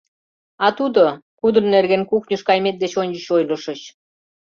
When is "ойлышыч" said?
3.35-3.81